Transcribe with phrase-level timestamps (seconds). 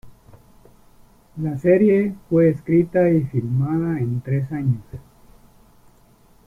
[1.37, 4.81] La serie fue escrita y filmada en tres años.